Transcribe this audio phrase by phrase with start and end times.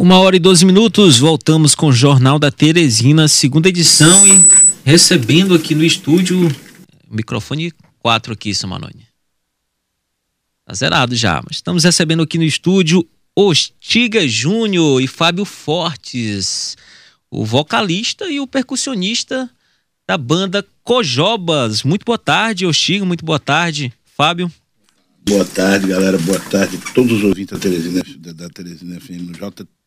[0.00, 4.32] Uma hora e doze minutos, voltamos com o Jornal da Teresina, segunda edição e
[4.82, 6.50] recebendo aqui no estúdio,
[7.10, 9.06] microfone 4 aqui, Samanone.
[10.64, 16.78] Tá zerado já, mas estamos recebendo aqui no estúdio Ostiga Júnior e Fábio Fortes,
[17.30, 19.50] o vocalista e o percussionista
[20.08, 21.82] da banda Cojobas.
[21.82, 24.50] Muito boa tarde, Ostiga, muito boa tarde, Fábio.
[25.28, 26.16] Boa tarde, galera.
[26.16, 28.02] Boa tarde a todos os ouvintes da Teresina,
[28.34, 29.32] da Teresina FM no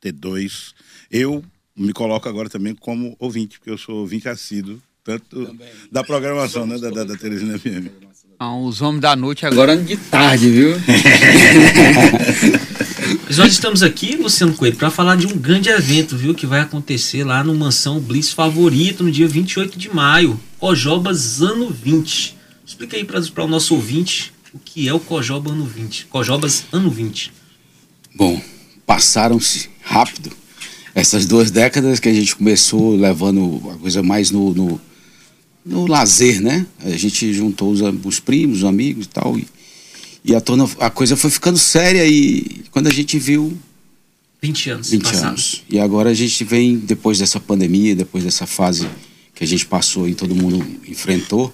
[0.03, 0.73] JT2.
[1.11, 1.43] Eu
[1.75, 5.67] me coloco agora também como ouvinte, porque eu sou ouvinte assíduo, tanto também.
[5.91, 7.87] da programação né, da, da, da Teresina FM.
[8.39, 10.71] Ah, os homens da noite agora de tarde, viu?
[13.25, 16.35] Mas nós estamos aqui, Luciano Coelho, para falar de um grande evento, viu?
[16.35, 20.39] Que vai acontecer lá no Mansão Bliss Favorito, no dia 28 de maio.
[20.59, 22.37] Cojobas Ano 20.
[22.65, 26.05] Explica aí para o nosso ouvinte o que é o Cojoba ano 20.
[26.05, 27.31] Cojobas ano 20.
[28.15, 28.41] Bom,
[28.85, 30.43] passaram-se rápido
[30.95, 34.81] essas duas décadas que a gente começou levando a coisa mais no, no,
[35.65, 36.65] no lazer, né?
[36.79, 39.37] A gente juntou os, os primos, os amigos e tal.
[39.37, 39.47] E,
[40.23, 40.41] e a,
[40.79, 43.57] a coisa foi ficando séria e quando a gente viu.
[44.41, 44.89] 20 anos.
[44.91, 45.29] 20 passaram.
[45.29, 45.63] anos.
[45.69, 48.87] E agora a gente vem, depois dessa pandemia, depois dessa fase
[49.33, 51.51] que a gente passou e todo mundo enfrentou,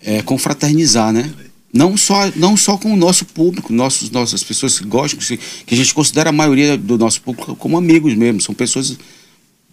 [0.00, 1.32] é, confraternizar, né?
[1.72, 5.18] Não só, não só com o nosso público, nossos, nossas pessoas que gostam,
[5.66, 8.98] que a gente considera a maioria do nosso público como amigos mesmo, são pessoas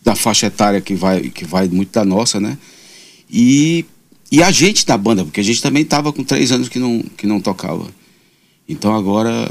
[0.03, 2.57] da faixa etária que vai, que vai muito da nossa, né?
[3.31, 3.85] E,
[4.31, 7.01] e a gente da banda, porque a gente também estava com três anos que não,
[7.17, 7.87] que não tocava.
[8.67, 9.49] Então agora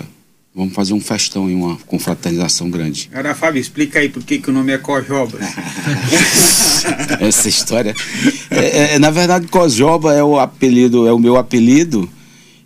[0.54, 3.08] vamos fazer um festão e uma confraternização grande.
[3.10, 5.40] Agora, Fábio, explica aí por que, que o nome é Cojobas.
[7.18, 7.94] Essa história.
[8.50, 12.08] É, é, na verdade, Cojoba é o apelido, é o meu apelido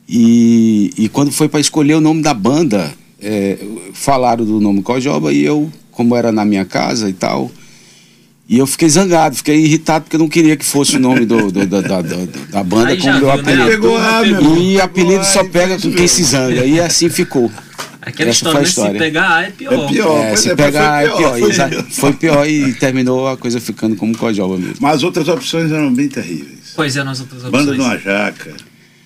[0.08, 3.58] e, e quando foi para escolher o nome da banda, é,
[3.92, 7.50] falaram do nome Cojoba e eu, como era na minha casa e tal,
[8.48, 11.52] e eu fiquei zangado, fiquei irritado porque eu não queria que fosse o nome do,
[11.52, 13.34] do da, da, da, banda Aí como meu né?
[13.34, 13.64] apelido.
[13.64, 13.70] Né?
[13.70, 14.22] Pegou, ah,
[14.58, 16.64] e apelido só pega com quem se zanga.
[16.64, 17.52] E assim ficou.
[18.00, 18.68] Aquela Essa história, né?
[18.68, 18.92] história.
[18.92, 19.72] se pegar A é pior.
[19.74, 21.38] É pior, é, se é, pegar A é pior.
[21.38, 21.84] Foi pior.
[21.90, 24.76] foi pior e terminou a coisa ficando como Cojoba mesmo.
[24.80, 26.72] Mas as outras opções eram bem terríveis.
[26.74, 27.66] Pois é, nas outras opções.
[27.66, 28.54] Banda de uma jaca.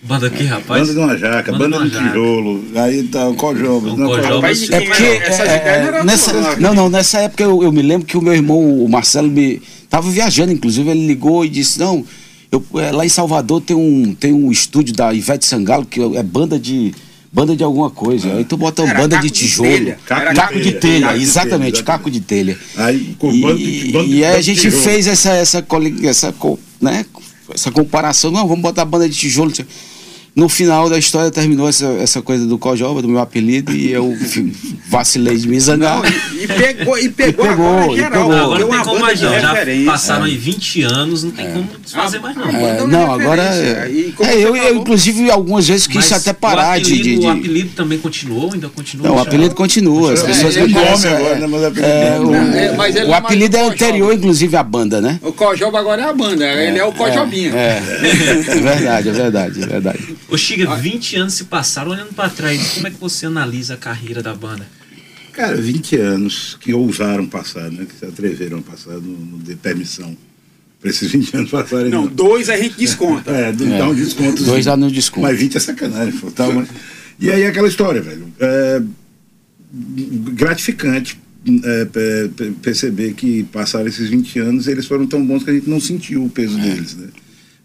[0.04, 0.80] Banda aqui, rapaz?
[0.80, 2.64] Banda de uma jaca, banda, banda de tijolo.
[2.74, 3.96] Aí tá o Cojobas.
[3.96, 4.70] Não, Cojobas.
[4.70, 5.02] É porque.
[5.04, 8.58] É, é, nessa, não, não, nessa época eu, eu me lembro que o meu irmão,
[8.58, 9.62] o Marcelo, me.
[9.88, 12.04] Tava viajando, inclusive, ele ligou e disse: Não,
[12.50, 16.22] eu, é, lá em Salvador tem um, tem um estúdio da Ivete Sangalo, que é
[16.22, 16.92] banda de
[17.32, 18.34] banda de alguma coisa.
[18.34, 19.68] Aí tu bota uma banda de tijolo.
[19.68, 22.58] De caco, caco, de telha, caco exatamente, de caco de telha.
[22.76, 23.54] Aí, com e, banda,
[23.92, 26.34] banda, e aí a gente fez essa, essa, essa,
[26.80, 27.06] né,
[27.54, 28.32] essa comparação.
[28.32, 29.52] Não, vamos botar banda de tijolo.
[30.34, 34.16] No final da história terminou essa, essa coisa do Cojoba, do meu apelido, e eu
[34.92, 36.02] vacilei de me zangar.
[36.02, 38.28] Não, e, e, pegou, e pegou, e pegou agora geral.
[38.28, 38.32] Pegou.
[38.32, 39.40] Agora não tem como mais não.
[39.40, 39.54] Já
[39.86, 40.28] passaram é.
[40.28, 41.50] aí 20 anos, não tem é.
[41.50, 42.48] como desfazer mais não.
[42.48, 43.42] É, não, agora.
[43.42, 43.90] É,
[44.34, 47.98] eu, eu, inclusive, algumas vezes quis Mas até parar apelido, de, de, O apelido também
[47.98, 49.08] continuou, ainda continua?
[49.08, 50.12] Não, o apelido continua.
[50.12, 51.10] As pessoas me conhecem.
[51.10, 51.46] Né,
[53.08, 55.18] o apelido é anterior, inclusive, à banda, né?
[55.22, 57.56] O Cojoba agora é a banda, ele é o Cojobinho.
[57.56, 60.16] É, é verdade, é verdade, é verdade.
[60.28, 63.76] Ô, Chiga, 20 anos se passaram, olhando para trás, como é que você analisa a
[63.78, 64.66] carreira da banda?
[65.32, 67.86] Cara, 20 anos que ousaram passar, né?
[67.86, 70.16] Que se atreveram a passar, no, no de permissão.
[70.80, 71.90] Para esses 20 anos passarem.
[71.90, 73.30] Não, não, dois a gente desconta.
[73.30, 73.52] é, é.
[73.52, 74.42] dá um desconto.
[74.42, 75.22] Dois dá no desconto.
[75.22, 76.18] Mas 20 é sacanagem.
[76.18, 76.68] Pô, tá, mas...
[77.18, 78.32] E aí aquela história, velho.
[78.40, 78.82] É
[80.34, 81.18] gratificante
[81.64, 81.88] é,
[82.60, 86.24] perceber que passaram esses 20 anos eles foram tão bons que a gente não sentiu
[86.24, 86.62] o peso é.
[86.62, 87.08] deles, né?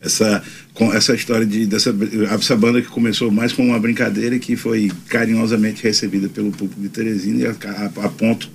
[0.01, 0.43] essa,
[0.77, 1.93] com essa história de, dessa
[2.31, 6.79] essa banda que começou mais como uma brincadeira e que foi carinhosamente recebida pelo público
[6.79, 8.49] de Teresina a, a, a ponto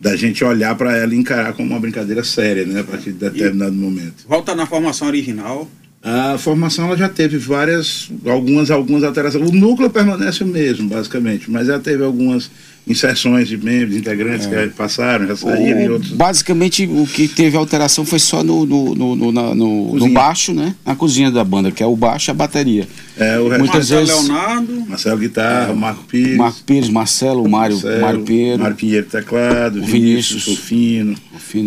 [0.00, 3.18] da gente olhar para ela e encarar como uma brincadeira séria, né, a partir de
[3.18, 4.24] determinado e momento.
[4.26, 5.68] Volta na formação original.
[6.00, 9.50] A formação ela já teve várias, algumas, algumas alterações.
[9.50, 12.48] O núcleo permanece o mesmo, basicamente, mas ela teve algumas
[12.88, 14.68] inserções de membros, integrantes é.
[14.68, 16.12] que passaram, já saíram e outros.
[16.12, 20.74] Basicamente, o que teve alteração foi só no, no, no, no, no, no baixo, né?
[20.84, 22.88] Na cozinha da banda, que é o baixo e a bateria.
[23.16, 24.84] É, o Muitas Marcelo vezes, Leonardo.
[24.88, 26.36] Marcelo Guitarra, é, Marco Pires.
[26.36, 28.62] Marco Pires, Marcelo, Mário, Marcelo, Mário Pinheiro.
[28.62, 31.16] Mário Pinheiro Teclado, o Vinícius, Vinícius Sofino.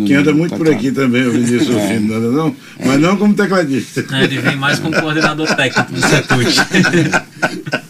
[0.06, 1.88] Que anda muito por aqui também, o Vinícius é.
[1.88, 2.86] Sofino, não, não, é.
[2.86, 4.04] mas não como tecladista.
[4.12, 6.56] É, ele vem mais como coordenador técnico do Setut.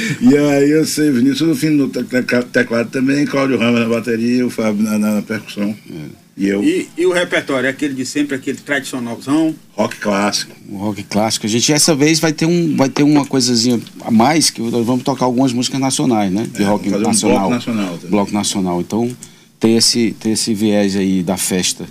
[0.20, 4.98] e aí eu sei, Vinícius no teclado também, Cláudio Rama na bateria, o Fábio na,
[4.98, 5.74] na, na percussão.
[5.90, 6.20] É.
[6.36, 6.64] E, eu...
[6.64, 7.66] E, e, o repertório?
[7.66, 9.54] É aquele de sempre, aquele tradicionalzão?
[9.72, 10.52] Rock clássico.
[10.70, 11.44] O rock clássico.
[11.44, 14.86] A gente essa vez vai ter, um, vai ter uma coisazinha a mais, que nós
[14.86, 16.46] vamos tocar algumas músicas nacionais, né?
[16.50, 17.36] De é, rock nacional.
[17.36, 17.94] Um bloco nacional.
[17.94, 18.10] Também.
[18.10, 18.80] Bloco nacional.
[18.80, 19.16] Então,
[19.58, 21.86] ter esse, ter esse viés aí da festa.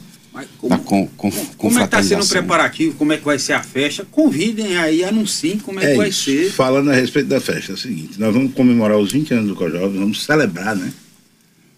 [0.57, 2.95] Como, da com, com, como é que está sendo o preparativo?
[2.95, 4.05] Como é que vai ser a festa?
[4.09, 6.25] Convidem aí, anunciem como é, é que vai isso.
[6.25, 6.51] ser.
[6.51, 9.55] Falando a respeito da festa, é o seguinte, nós vamos comemorar os 20 anos do
[9.55, 10.91] Cojovem, vamos celebrar, né?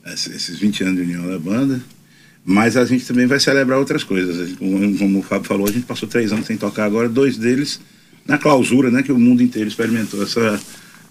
[0.05, 1.81] Esses 20 anos de união da banda.
[2.43, 4.53] Mas a gente também vai celebrar outras coisas.
[4.57, 7.79] Como, como o Fábio falou, a gente passou três anos sem tocar agora, dois deles
[8.25, 9.03] na clausura, né?
[9.03, 10.59] Que o mundo inteiro experimentou essa,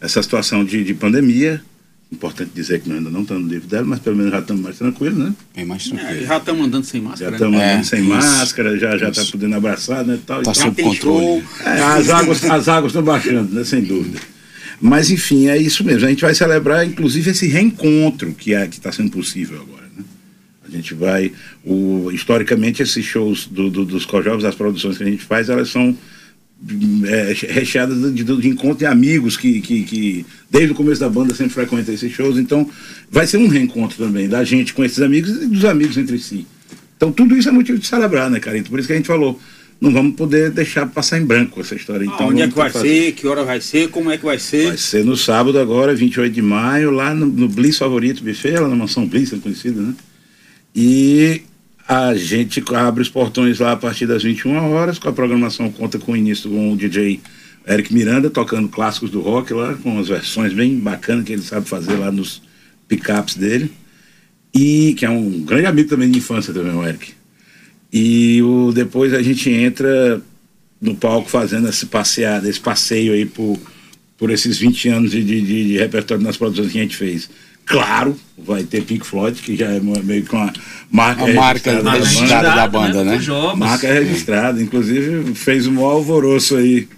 [0.01, 1.63] essa situação de, de pandemia
[2.13, 4.63] Importante dizer que nós ainda não estamos no livro dela, mas pelo menos já estamos
[4.63, 5.33] mais tranquilos, né?
[5.55, 6.11] Bem mais tranquilo.
[6.11, 7.31] É, já estamos andando sem máscara.
[7.31, 7.65] Já estamos né?
[7.65, 10.19] andando é, sem isso, máscara, já já está podendo abraçar, né?
[10.27, 11.45] Tal, tá sob controle.
[11.65, 13.63] É, as águas as águas estão baixando, né?
[13.63, 14.19] Sem dúvida.
[14.81, 16.07] Mas enfim, é isso mesmo.
[16.07, 19.87] A gente vai celebrar, inclusive, esse reencontro que é, está sendo possível agora.
[19.97, 20.03] Né?
[20.67, 21.31] A gente vai,
[21.65, 25.69] o, historicamente, esses shows do, do, dos cojovens, as produções que a gente faz, elas
[25.69, 25.97] são
[27.07, 31.09] é, recheada de, de, de encontro de amigos que, que, que, desde o começo da
[31.09, 32.39] banda sempre frequentam esses shows.
[32.39, 32.69] Então,
[33.11, 36.47] vai ser um reencontro também da gente com esses amigos e dos amigos entre si.
[36.97, 38.69] Então, tudo isso é motivo de celebrar, né, Carito?
[38.69, 39.41] Por isso que a gente falou,
[39.81, 42.05] não vamos poder deixar passar em branco essa história.
[42.05, 42.89] Então, ah, onde é que vai fazer?
[42.89, 43.13] ser?
[43.13, 43.89] Que hora vai ser?
[43.89, 44.69] Como é que vai ser?
[44.69, 48.69] Vai ser no sábado agora, 28 de maio, lá no, no Bliss Favorito Buffet, lá
[48.69, 49.95] na mansão Bliss, é conhecida, né?
[50.77, 51.41] E
[51.91, 55.99] a gente abre os portões lá a partir das 21 horas, com a programação conta
[55.99, 57.21] com o início com o DJ
[57.67, 61.69] Eric Miranda tocando clássicos do rock lá, com as versões bem bacanas que ele sabe
[61.69, 62.41] fazer lá nos
[62.87, 63.73] pickups dele.
[64.55, 67.13] E que é um grande amigo também de infância também, o Eric.
[67.93, 70.23] E o, depois a gente entra
[70.81, 73.59] no palco fazendo esse passeada, esse passeio aí por,
[74.17, 77.29] por esses 20 anos de, de, de repertório nas produções que a gente fez.
[77.71, 80.53] Claro, vai ter Pink Floyd, que já é meio que uma
[80.91, 83.17] marca, a marca registrada, registrada da, banda, né?
[83.17, 83.55] né?
[83.57, 86.89] Marca registrada, inclusive fez um maior alvoroço aí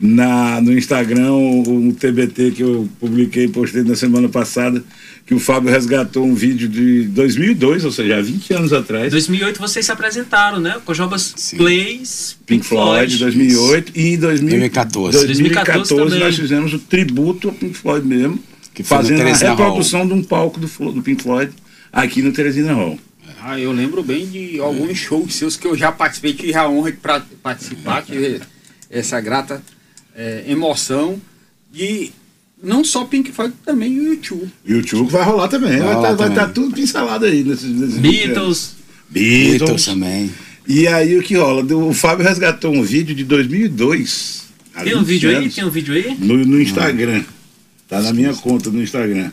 [0.00, 4.82] na, no Instagram, o, o TBT que eu publiquei, postei na semana passada,
[5.24, 9.12] que o Fábio resgatou um vídeo de 2002, ou seja, há 20 anos atrás.
[9.12, 10.80] 2008 vocês se apresentaram, né?
[10.84, 11.58] Cojobas Sim.
[11.58, 13.16] Plays, Pink, Pink Floyd.
[13.16, 15.26] Floyd 2008 e 2014.
[15.26, 18.47] 2014, 2014 nós fizemos o tributo a Pink Floyd mesmo
[18.82, 20.08] que fazendo a reprodução Hall.
[20.08, 21.52] de um palco do, do Pink Floyd
[21.92, 22.98] aqui no Teresina Hall.
[23.42, 26.92] Ah, eu lembro bem de alguns shows seus que eu já participei, tive a honra
[26.92, 28.40] de pra, participar, tive
[28.88, 29.60] essa grata
[30.14, 31.20] é, emoção
[31.72, 32.12] de
[32.62, 34.48] não só Pink Floyd, também o YouTube.
[34.64, 38.76] YouTube vai rolar também, vai estar tá, tá tudo pincelado aí nesses, nesses Beatles.
[39.10, 39.58] Beatles.
[39.58, 40.30] Beatles também.
[40.68, 41.64] E aí o que rola?
[41.64, 44.44] O Fábio resgatou um vídeo de 2002.
[44.84, 45.50] Tem um vídeo anos, aí?
[45.50, 46.16] Tem um vídeo aí?
[46.20, 47.24] No, no Instagram.
[47.88, 49.32] Tá na minha conta no Instagram.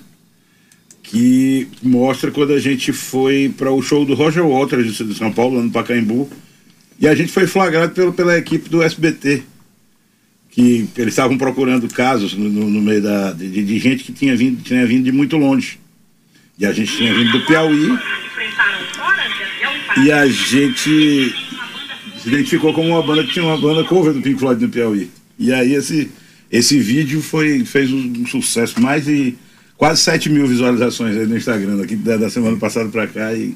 [1.04, 5.62] Que mostra quando a gente foi para o show do Roger Waters de São Paulo,
[5.62, 6.30] no Pacaembu.
[7.00, 9.44] E a gente foi flagrado pelo, pela equipe do SBT.
[10.50, 14.64] Que eles estavam procurando casos no, no meio da, de, de, gente que tinha vindo,
[14.64, 15.78] tinha vindo de muito longe.
[16.58, 18.00] E a gente tinha vindo do Piauí.
[19.98, 21.36] E a gente
[22.22, 25.12] se identificou como uma banda que tinha uma banda cover do Pink Floyd no Piauí.
[25.38, 26.10] E aí esse
[26.58, 29.36] esse vídeo foi, fez um sucesso, mais de
[29.78, 33.34] quase 7 mil visualizações aí no Instagram, aqui da, da semana passada para cá.
[33.34, 33.56] E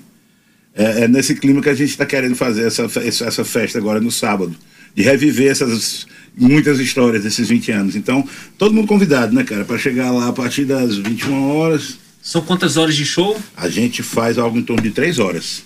[0.75, 4.11] é, é, nesse clima que a gente está querendo fazer essa, essa festa agora no
[4.11, 4.55] sábado,
[4.93, 7.95] de reviver essas muitas histórias desses 20 anos.
[7.95, 11.97] Então, todo mundo convidado, né, cara, para chegar lá a partir das 21 horas.
[12.21, 13.39] São quantas horas de show?
[13.55, 15.63] A gente faz algo em torno de 3 horas.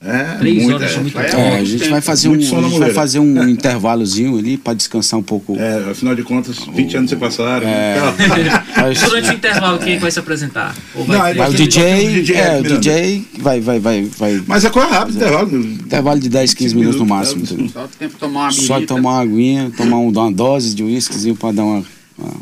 [0.00, 2.90] É, Três muita, horas é, muito é, A gente vai fazer um, a gente vai
[2.92, 5.58] fazer um intervalozinho ali para descansar um pouco.
[5.58, 7.66] É, afinal de contas, 20 o, anos se passaram.
[7.66, 7.96] É,
[9.04, 10.72] Durante o intervalo, quem vai se apresentar?
[10.94, 14.42] Ou vai, Não, vai o DJ, DJ, é, o DJ vai, vai, vai, vai.
[14.46, 15.56] Mas é coisa rápida, intervalo.
[15.56, 17.44] Intervalo de 10, 15 minutos, no máximo.
[17.68, 21.54] Só tempo tomar uma Só tomar uma aguinha, tomar um, uma dose de uísquezinho para
[21.54, 21.84] dar uma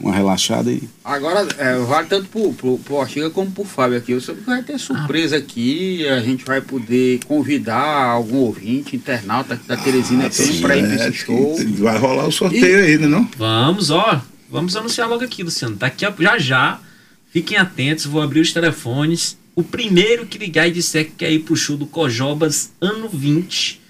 [0.01, 0.83] uma relaxada aí.
[1.05, 4.19] Agora, é, vale tanto pro, pro, pro Ortiga como pro Fábio aqui.
[4.19, 10.27] Que vai ter surpresa aqui, a gente vai poder convidar algum ouvinte, internauta da Teresina
[10.27, 11.57] ah, para ir é, esse show.
[11.79, 12.93] Vai rolar o sorteio e...
[12.93, 13.29] ainda, não?
[13.37, 14.23] Vamos, ó.
[14.49, 15.77] Vamos anunciar logo aqui, Luciano.
[15.77, 16.81] Daqui a, já já,
[17.31, 19.37] fiquem atentos, vou abrir os telefones.
[19.55, 23.86] O primeiro que ligar e disser que quer ir pro show do Cojobas ano 20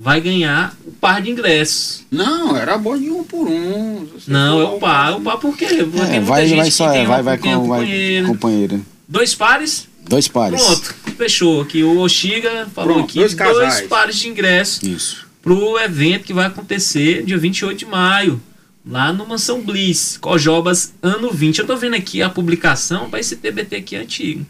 [0.00, 2.06] vai ganhar o par de ingressos.
[2.10, 4.08] Não, era bom de um por um.
[4.26, 5.18] Não, é o par.
[5.18, 5.66] O par por quê?
[5.66, 8.80] Porque é, vai, vai só, é, vai, vai com vai, companheira.
[9.06, 9.86] Dois pares?
[10.08, 10.62] Dois pares.
[10.62, 11.60] Pronto, fechou.
[11.60, 15.26] Aqui o Oxiga falou Pronto, aqui dois, dois pares de ingressos Isso.
[15.42, 18.40] pro evento que vai acontecer dia 28 de maio.
[18.86, 21.58] Lá no Mansão Bliss, Cojobas, ano 20.
[21.58, 24.46] Eu tô vendo aqui a publicação, vai esse TBT aqui antigo.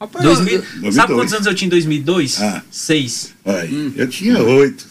[0.00, 2.40] Rapaz, 2000, eu, sabe quantos anos eu tinha em 2002?
[2.40, 2.62] Ah.
[2.70, 3.34] Seis.
[3.70, 3.92] hum.
[3.94, 4.86] Eu tinha oito.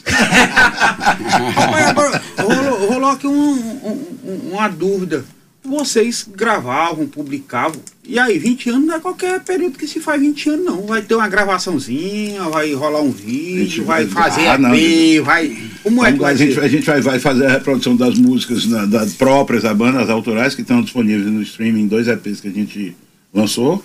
[2.38, 5.26] rolou, rolou aqui um, um, uma dúvida.
[5.66, 7.82] vocês gravavam, publicavam.
[8.06, 10.86] E aí, 20 anos não é qualquer período que se faz 20 anos, não.
[10.86, 15.58] Vai ter uma gravaçãozinha, vai rolar um vídeo, vai, vai fazer ah, não, EP, vai.
[15.82, 18.68] Como é que vai a gente, a gente vai, vai fazer a reprodução das músicas
[18.68, 22.48] na, das próprias da banda, as autorais, que estão disponíveis no streaming, dois EPs que
[22.48, 22.96] a gente
[23.34, 23.84] lançou.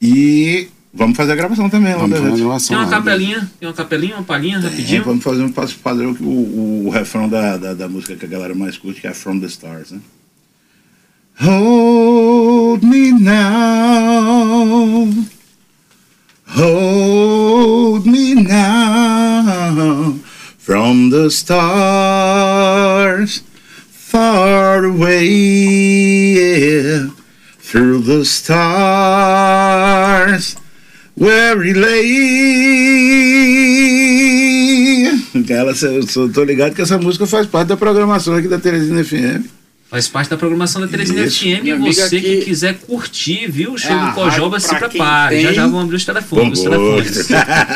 [0.00, 1.94] E vamos fazer a gravação também.
[1.94, 5.04] Vamos fazer a gravação, tem uma capelinha, tem uma capelinha, uma palhinha, rapidinho.
[5.04, 8.28] vamos fazer um passo padrão, o, o, o refrão da, da, da música que a
[8.28, 10.00] galera mais curte, que é From the Stars, né?
[11.38, 15.08] Hold me now.
[16.48, 20.14] Hold me now
[20.66, 23.42] from the stars
[23.88, 27.06] far away yeah,
[27.66, 29.36] through the stars
[31.16, 32.06] where he lay.
[35.48, 39.46] Ela, eu tô ligado que essa música faz parte da programação aqui da Teresina FM.
[39.88, 41.38] Faz parte da programação da Teresina Isso.
[41.40, 41.64] FM.
[41.64, 43.74] E você que quiser curtir, viu?
[43.74, 45.36] O show é do Cojoba, se prepare.
[45.36, 45.44] Tem...
[45.44, 46.44] Já já vão abrir os telefones.
[46.46, 47.28] Bom os telefones.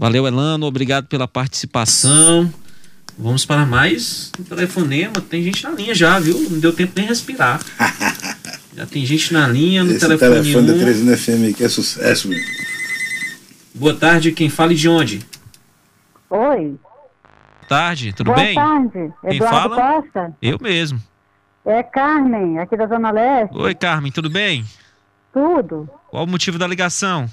[0.00, 0.26] Valeu.
[0.26, 0.66] Elano.
[0.66, 2.52] Obrigado pela participação.
[3.16, 5.20] Vamos para mais um telefonema.
[5.20, 6.40] Tem gente na linha já, viu?
[6.50, 7.60] Não deu tempo nem respirar.
[8.74, 10.30] já tem gente na linha no Esse telefone.
[10.30, 10.74] O telefone um.
[10.74, 12.38] da 13 FM que é sucesso, meu.
[13.74, 15.20] Boa tarde, quem fala e de onde?
[16.28, 16.76] Oi
[17.70, 18.54] tarde, tudo Boa bem?
[18.54, 20.02] Boa tarde, Quem Eduardo fala?
[20.02, 20.36] Costa.
[20.42, 21.00] Eu mesmo.
[21.64, 23.56] É Carmen, aqui da Zona Leste.
[23.56, 24.64] Oi, Carmen, tudo bem?
[25.32, 25.88] Tudo.
[26.08, 27.30] Qual o motivo da ligação?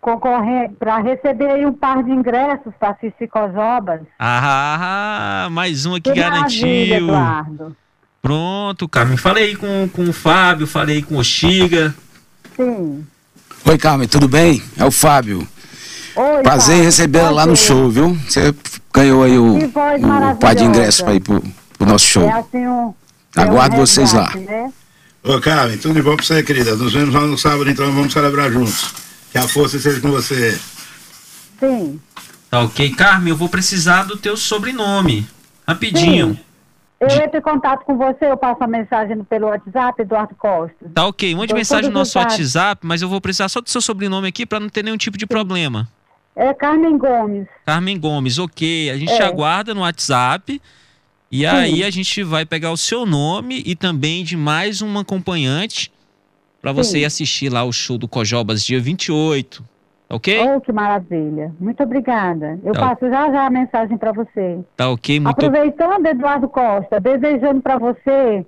[0.00, 4.00] Concorrer para receber aí um par de ingressos para assistir Cojobas.
[4.18, 6.96] Ah, mais um aqui que garantiu.
[6.96, 7.76] Eduardo.
[8.22, 9.18] Pronto, Carmen.
[9.18, 11.94] Falei com, com o Fábio, falei com o Xiga.
[12.56, 13.06] Sim.
[13.66, 14.62] Oi, Carmen, tudo bem?
[14.78, 15.46] É o Fábio.
[16.16, 18.14] Oi, Prazer em recebê-la lá no show, viu?
[18.26, 18.54] Você
[18.92, 21.42] ganhou aí o, o par de ingresso para ir pro,
[21.78, 22.24] pro nosso show.
[22.24, 22.94] É assim um,
[23.36, 24.34] Aguardo um vocês lá.
[24.34, 24.72] Né?
[25.22, 26.74] Ô, Carmen, tudo de bom pra você, querida.
[26.74, 29.09] Nos vemos lá no sábado, então vamos celebrar juntos.
[29.30, 30.58] Que a força seja com você.
[31.58, 32.00] Sim.
[32.50, 32.90] Tá ok.
[32.94, 35.26] Carmen, eu vou precisar do teu sobrenome.
[35.66, 36.34] Rapidinho.
[36.34, 36.40] Sim.
[37.00, 40.74] Eu entro em contato com você, eu passo a mensagem pelo WhatsApp, Eduardo Costa.
[40.94, 44.28] Tá ok, mande mensagem no nosso WhatsApp, mas eu vou precisar só do seu sobrenome
[44.28, 45.28] aqui para não ter nenhum tipo de Sim.
[45.28, 45.88] problema.
[46.36, 47.46] É Carmen Gomes.
[47.64, 48.90] Carmen Gomes, ok.
[48.90, 49.22] A gente é.
[49.22, 50.60] aguarda no WhatsApp.
[51.32, 51.46] E Sim.
[51.46, 55.90] aí a gente vai pegar o seu nome e também de mais uma acompanhante
[56.60, 59.64] para você ir assistir lá o show do Cojobas dia 28.
[60.08, 60.40] Ok?
[60.42, 61.52] Oh, que maravilha.
[61.60, 62.58] Muito obrigada.
[62.64, 62.80] Eu tá.
[62.80, 64.58] passo já já a mensagem para você.
[64.76, 68.44] Tá ok, muito Aproveitando, Eduardo Costa, desejando para você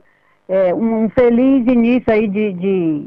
[0.48, 3.06] é, um feliz início aí de, de.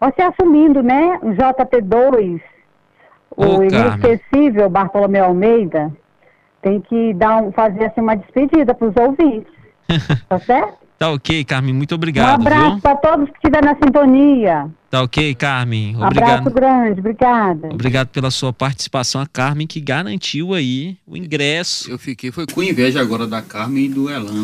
[0.00, 1.18] Você assumindo, né?
[1.22, 2.40] O JT2
[3.38, 5.92] o inesquecível Bartolomeu Almeida
[6.60, 9.52] tem que dar um, fazer assim, uma despedida para os ouvintes.
[10.28, 10.87] tá certo?
[10.98, 12.40] Tá ok, Carmen, muito obrigado.
[12.40, 14.68] Um abraço para todos que estiverem na sintonia.
[14.90, 15.96] Tá ok, Carmen.
[15.96, 17.68] Um abraço grande, obrigada.
[17.72, 21.88] Obrigado pela sua participação, a Carmen, que garantiu aí o ingresso.
[21.88, 24.32] Eu fiquei, foi com inveja agora da Carmen e do Elan.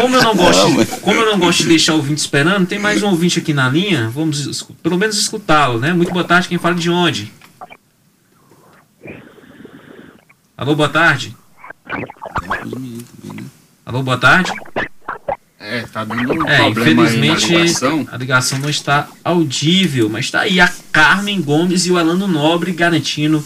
[0.00, 3.02] como eu não gosto, como eu não gosto de deixar o ouvinte esperando, tem mais
[3.02, 4.08] um ouvinte aqui na linha.
[4.10, 5.92] Vamos pelo menos escutá-lo, né?
[5.92, 7.32] Muito boa tarde, quem fala de onde?
[10.56, 11.34] Alô, boa tarde.
[13.86, 14.50] Alô, boa tarde.
[15.60, 18.08] É, tá dando um é, infelizmente ligação.
[18.10, 22.72] a ligação não está audível, mas está aí a Carmen Gomes e o Elano Nobre
[22.72, 23.44] garantindo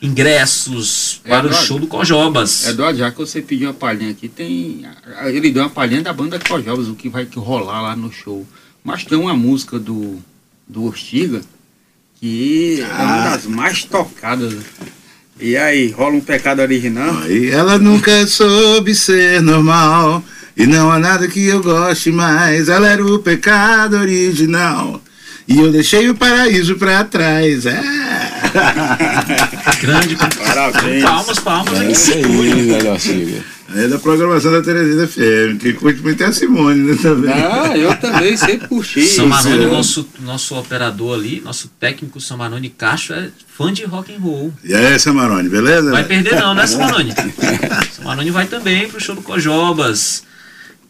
[0.00, 2.64] ingressos para Eduardo, o show do Cojobas.
[2.68, 4.86] Eduardo, já que você pediu uma palhinha aqui, tem.
[5.24, 8.46] Ele deu uma palhinha da banda Cojobas, o que vai rolar lá no show.
[8.84, 10.22] Mas tem uma música do,
[10.68, 11.40] do Ortiga
[12.20, 12.86] que ah.
[12.86, 13.30] é uma ah.
[13.30, 14.54] das mais tocadas.
[15.42, 17.18] E aí, rola um pecado original?
[17.24, 20.22] Aí ela nunca soube ser normal.
[20.56, 22.68] E não há nada que eu goste mais.
[22.68, 25.02] Ela era o pecado original.
[25.48, 27.66] E eu deixei o paraíso pra trás.
[27.66, 27.82] É.
[29.80, 30.14] Grande.
[30.46, 31.02] Parabéns.
[31.02, 31.80] Palmas, palmas.
[31.80, 33.42] É isso aí, melhor Chico.
[33.74, 37.32] É da programação da Teresina FM, que curte muito é a Simone, né, também.
[37.32, 39.06] Ah, eu também sempre curti.
[39.06, 44.52] Samarone, nosso, nosso operador ali, nosso técnico Samarone Castro é fã de rock and roll.
[44.62, 45.90] E aí, Samarone, beleza?
[45.90, 47.14] Vai perder não, né, Samarone?
[47.92, 50.24] Samarone vai também pro show do Cojobas.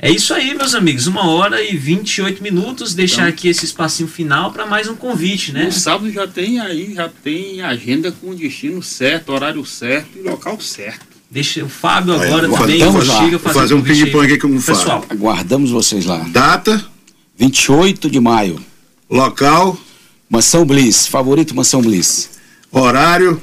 [0.05, 1.07] É isso aí, meus amigos.
[1.07, 2.93] Uma hora e 28 minutos.
[2.93, 5.67] Deixar então, aqui esse espacinho final para mais um convite, né?
[5.67, 10.61] No sábado já tem aí, já tem agenda com destino certo, horário certo e local
[10.61, 11.12] certo.
[11.33, 15.03] Deixa o Fábio agora Olha, também chega fazer, fazer um ping-pong aqui com o Pessoal,
[15.09, 16.19] aguardamos vocês lá.
[16.29, 16.85] Data?
[17.39, 18.61] 28 de maio.
[19.09, 19.79] Local?
[20.29, 22.33] Mansão Bliss, favorito Mansão Bliss.
[22.71, 23.41] Horário?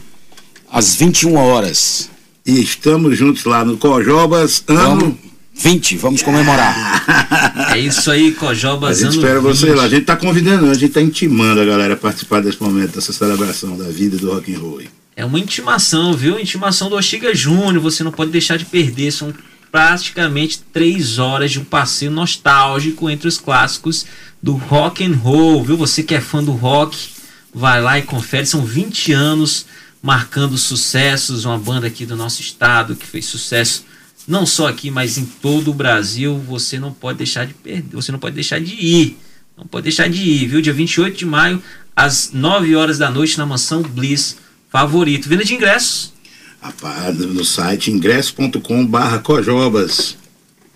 [0.72, 2.12] Às 21 horas.
[2.46, 5.16] E estamos juntos lá no Cojobas, ano Vamos
[5.56, 7.72] 20, vamos comemorar.
[7.74, 9.02] É isso aí, Cojobas.
[9.02, 9.86] A gente espera você lá.
[9.86, 13.12] A gente está convidando, a gente está intimando a galera a participar desse momento, dessa
[13.12, 14.82] celebração da vida do rock and roll.
[15.20, 16.40] É uma intimação, viu?
[16.40, 17.82] Intimação do Oxiga Júnior.
[17.82, 19.12] Você não pode deixar de perder.
[19.12, 19.34] São
[19.70, 24.06] praticamente três horas de um passeio nostálgico entre os clássicos
[24.42, 25.76] do rock and roll, viu?
[25.76, 27.10] Você que é fã do rock,
[27.54, 28.46] vai lá e confere.
[28.46, 29.66] São 20 anos
[30.02, 31.44] marcando sucessos.
[31.44, 33.84] Uma banda aqui do nosso estado que fez sucesso
[34.26, 38.10] não só aqui, mas em todo o Brasil, você não pode deixar de perder, você
[38.10, 39.18] não pode deixar de ir.
[39.58, 40.62] Não pode deixar de ir, viu?
[40.62, 41.62] Dia 28 de maio,
[41.94, 44.38] às 9 horas da noite, na mansão Bliss
[44.70, 45.28] Favorito.
[45.28, 46.14] Venda de ingressos.
[46.62, 50.18] Rapaz, no site ingresso.com barra cojobas.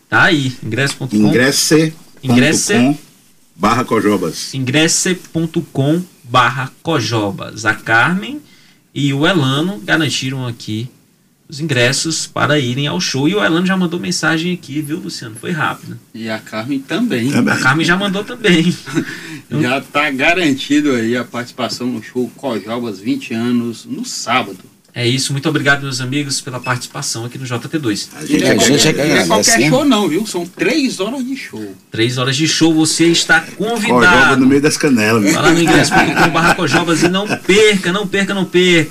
[0.09, 1.15] Tá aí, ingresso.com.
[1.15, 1.93] Ingresse.
[2.21, 2.97] Ingresse.
[3.55, 4.53] barra cojobas.
[4.53, 7.65] Ingresse.com barra cojobas.
[7.65, 8.41] A Carmen
[8.95, 10.89] e o Elano garantiram aqui
[11.53, 13.29] os ingressos para irem ao show.
[13.29, 15.35] E o Elano já mandou mensagem aqui, viu, Luciano?
[15.39, 15.99] Foi rápido.
[16.11, 17.31] E a Carmen também.
[17.31, 18.75] A Carmen já mandou também.
[19.61, 24.73] já está garantido aí a participação no show Cojobas 20 anos no sábado.
[24.95, 28.09] É isso, muito obrigado, meus amigos, pela participação aqui no JT2.
[28.15, 29.69] A gente, é, qualquer, é, é qualquer né?
[29.69, 30.27] show, não, viu?
[30.27, 31.75] São três horas de show.
[31.89, 33.89] Três horas de show, você está convidado.
[33.89, 35.33] Cojoba no meio das canelas.
[35.33, 38.81] Vai lá no ingresso.com.br Cojobas e não perca, não perca, não perca.